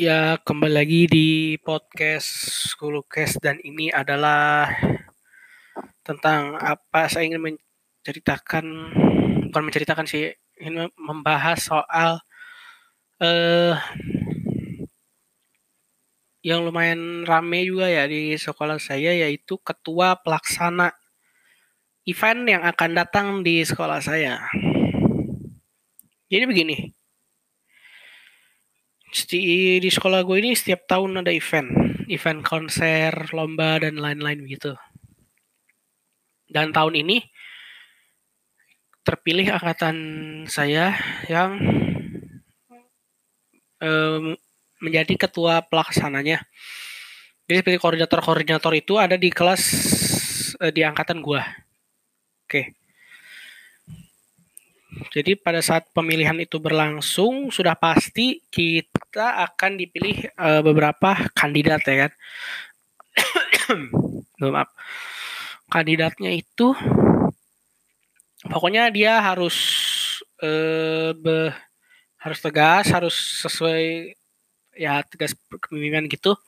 [0.00, 1.28] Ya, kembali lagi di
[1.60, 2.24] podcast
[2.72, 4.72] Skulukes dan ini adalah
[6.00, 8.64] tentang apa saya ingin menceritakan
[9.52, 12.16] bukan menceritakan sih ingin membahas soal
[13.20, 13.76] eh
[16.48, 20.96] yang lumayan rame juga ya di sekolah saya yaitu ketua pelaksana
[22.08, 24.48] event yang akan datang di sekolah saya.
[26.32, 26.88] Jadi begini,
[29.10, 31.70] di, sekolah gue ini setiap tahun ada event,
[32.06, 34.78] event konser, lomba dan lain-lain gitu.
[36.50, 37.22] Dan tahun ini
[39.02, 39.96] terpilih angkatan
[40.46, 40.94] saya
[41.26, 41.58] yang
[43.82, 44.38] um,
[44.78, 46.42] menjadi ketua pelaksananya.
[47.50, 49.62] Jadi seperti koordinator-koordinator itu ada di kelas
[50.62, 51.42] uh, di angkatan gua.
[52.46, 52.78] Oke.
[55.10, 62.06] Jadi pada saat pemilihan itu berlangsung sudah pasti kita akan dipilih uh, beberapa kandidat ya
[62.06, 62.12] kan.
[64.54, 64.70] Maaf.
[65.70, 66.74] Kandidatnya itu
[68.46, 69.56] pokoknya dia harus
[70.42, 71.54] uh, be,
[72.20, 74.14] harus tegas, harus sesuai
[74.74, 76.38] ya tegas kepemimpinan gitu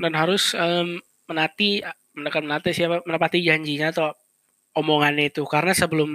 [0.00, 1.80] dan harus um, menati
[2.12, 4.12] menekan menati siapa menepati janjinya atau
[4.76, 6.10] omongannya itu karena sebelum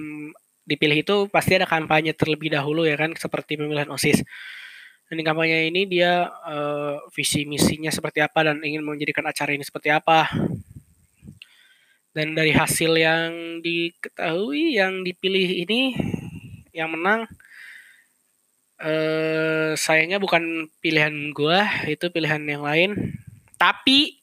[0.64, 4.23] dipilih itu pasti ada kampanye terlebih dahulu ya kan seperti pemilihan osis.
[5.08, 9.61] Dan di kampanye ini dia uh, visi misinya seperti apa dan ingin menjadikan acara ini
[9.61, 10.31] seperti apa.
[12.14, 15.97] Dan dari hasil yang diketahui yang dipilih ini
[16.73, 17.30] yang menang
[18.83, 21.59] eh sayangnya bukan pilihan gue
[21.92, 22.92] itu pilihan yang lain.
[23.58, 24.17] Tapi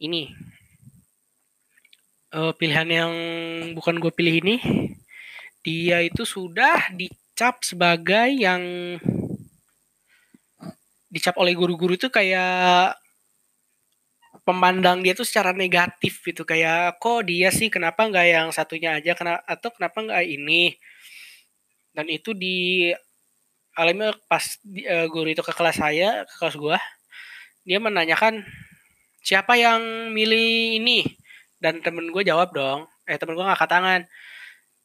[0.00, 0.32] ini
[2.36, 3.12] uh, pilihan yang
[3.72, 4.56] bukan gue pilih ini
[5.64, 8.62] dia itu sudah dicap sebagai yang
[11.10, 12.94] dicap oleh guru-guru itu kayak
[14.46, 17.66] pemandang dia tuh secara negatif gitu kayak kok dia sih?
[17.66, 19.18] Kenapa nggak yang satunya aja?
[19.18, 20.78] Kena atau kenapa nggak ini?
[21.90, 22.92] Dan itu di
[23.74, 26.78] alami pas uh, guru itu ke kelas saya ke kelas gua
[27.68, 28.40] dia menanyakan
[29.20, 31.04] siapa yang milih ini
[31.60, 32.84] dan temen gue jawab dong.
[33.08, 34.00] Eh temen gue ngangkat tangan.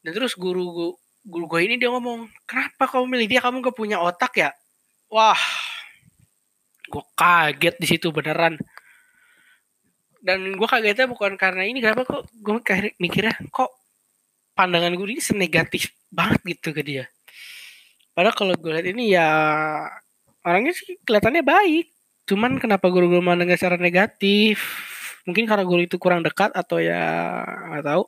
[0.02, 3.40] Dan terus guru guru gue ini dia ngomong kenapa kamu milih dia?
[3.44, 4.50] Kamu gak punya otak ya?
[5.12, 5.38] Wah
[6.92, 8.60] gue kaget di situ beneran.
[10.22, 12.52] Dan gue kagetnya bukan karena ini kenapa kok gue
[13.00, 13.70] mikirnya kok
[14.52, 17.04] pandangan gue ini senegatif banget gitu ke dia?
[18.12, 19.28] Padahal kalau gue lihat ini ya
[20.44, 21.86] orangnya sih kelihatannya baik.
[22.28, 24.91] Cuman kenapa guru-guru mandangnya secara negatif
[25.26, 27.00] mungkin karena guru itu kurang dekat atau ya
[27.70, 28.04] nggak tahu.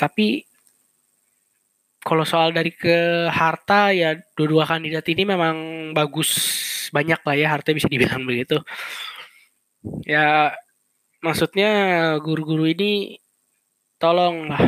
[0.00, 0.42] Tapi
[2.00, 5.56] kalau soal dari ke harta ya dua-dua kandidat ini memang
[5.92, 6.32] bagus
[6.90, 8.58] banyak lah ya harta bisa dibilang begitu.
[10.08, 10.56] Ya
[11.20, 11.70] maksudnya
[12.24, 13.20] guru-guru ini
[14.00, 14.64] tolong lah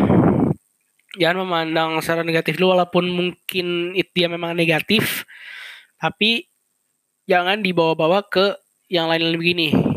[1.16, 5.28] jangan memandang secara negatif lu walaupun mungkin itu dia memang negatif
[6.00, 6.48] tapi
[7.28, 8.56] jangan dibawa-bawa ke
[8.92, 9.91] yang lain-lain begini.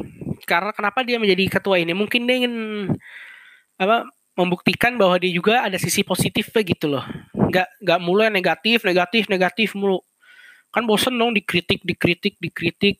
[0.45, 1.91] Karena kenapa dia menjadi ketua ini?
[1.91, 2.55] Mungkin dia ingin
[3.75, 7.05] apa membuktikan bahwa dia juga ada sisi positifnya gitu loh.
[7.33, 9.99] Nggak nggak mulai negatif, negatif, negatif mulu.
[10.71, 12.99] Kan bosen dong dikritik, dikritik, dikritik.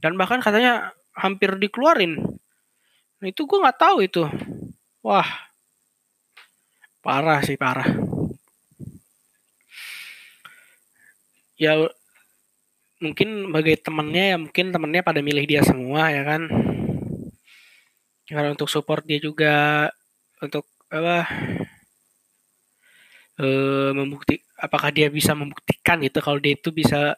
[0.00, 2.16] Dan bahkan katanya hampir dikeluarin.
[3.20, 4.24] Nah itu gue nggak tahu itu.
[5.00, 5.28] Wah,
[7.00, 7.88] parah sih parah.
[11.60, 11.76] Ya
[13.00, 16.46] mungkin sebagai temennya ya mungkin temennya pada milih dia semua ya kan?
[18.28, 19.88] Karena untuk support dia juga
[20.38, 21.26] untuk apa
[23.40, 23.46] e,
[23.96, 27.16] membukti apakah dia bisa membuktikan itu kalau dia itu bisa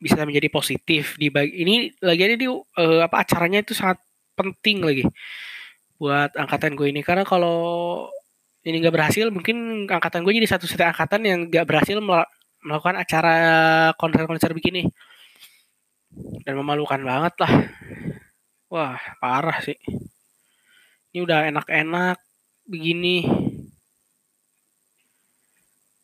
[0.00, 4.00] bisa menjadi positif di bagi ini lagi ada di e, apa acaranya itu sangat
[4.34, 5.04] penting lagi
[6.00, 7.04] buat angkatan gue ini.
[7.04, 8.08] Karena kalau
[8.64, 12.00] ini nggak berhasil mungkin angkatan gue jadi satu satu angkatan yang nggak berhasil
[12.64, 13.36] melakukan acara
[13.96, 14.84] konser-konser begini.
[16.44, 17.52] Dan memalukan banget lah.
[18.70, 19.78] Wah parah sih.
[21.10, 22.18] Ini udah enak-enak
[22.70, 23.26] begini.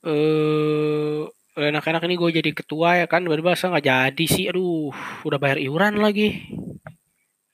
[0.07, 1.23] Eh
[1.57, 4.45] enak-enak ini gue jadi ketua ya kan tiba-tiba nggak jadi sih.
[4.51, 4.95] Aduh
[5.27, 6.47] udah bayar iuran lagi.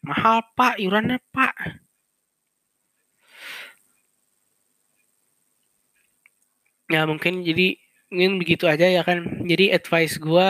[0.03, 1.55] Mahal pak iurannya pak.
[6.93, 7.82] Ya mungkin jadi
[8.13, 9.25] ingin begitu aja ya kan.
[9.49, 10.49] Jadi advice gue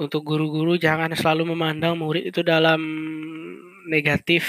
[0.00, 2.80] untuk guru-guru jangan selalu memandang murid itu dalam
[3.86, 4.44] negatif.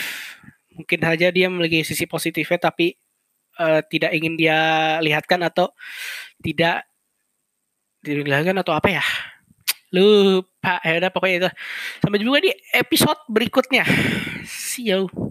[0.73, 2.95] Mungkin saja dia memiliki sisi positifnya, tapi
[3.59, 4.59] uh, tidak ingin dia
[4.99, 5.71] lihatkan atau
[6.39, 6.87] tidak
[8.03, 9.05] dilihatkan atau apa ya?
[9.93, 10.81] Lupa.
[10.83, 11.49] Ya udah pokoknya itu.
[12.03, 13.87] Sampai jumpa di episode berikutnya.
[14.43, 15.24] See you